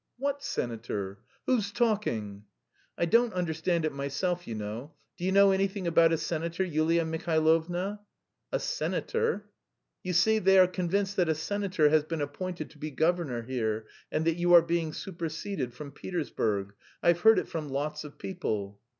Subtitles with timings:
[0.17, 1.19] "What senator?
[1.45, 2.45] Who's talking?"
[2.97, 4.95] "I don't understand it myself, you know.
[5.15, 7.99] Do you know anything about a senator, Yulia Mihailovna?"
[8.51, 9.51] "A senator?"
[10.01, 13.85] "You see, they are convinced that a senator has been appointed to be governor here,
[14.11, 16.73] and that you are being superseded from Petersburg.
[17.03, 18.79] I've heard it from lots of people."